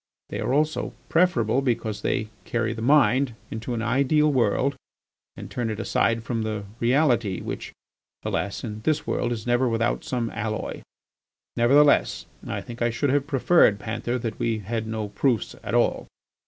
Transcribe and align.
They 0.29 0.39
are 0.39 0.51
also 0.51 0.93
preferable 1.09 1.61
because 1.61 2.01
they 2.01 2.29
carry 2.43 2.73
the 2.73 2.81
mind 2.81 3.35
into 3.51 3.75
an 3.75 3.83
ideal 3.83 4.33
world 4.33 4.75
and 5.37 5.47
turn 5.51 5.69
it 5.69 5.79
aside 5.79 6.23
from 6.23 6.41
the 6.41 6.63
reality 6.79 7.39
which, 7.39 7.71
alas! 8.23 8.63
in 8.63 8.81
this 8.81 9.05
world 9.05 9.31
is 9.31 9.45
never 9.45 9.69
without 9.69 10.03
some 10.03 10.31
alloy.... 10.31 10.81
Nevertheless, 11.55 12.25
I 12.47 12.61
think 12.61 12.81
I 12.81 12.89
should 12.89 13.11
have 13.11 13.27
preferred, 13.27 13.77
Panther, 13.77 14.17
that 14.17 14.39
we 14.39 14.57
had 14.57 14.87
no 14.87 15.07
proofs 15.09 15.53
at 15.61 15.75
all." 15.75 16.07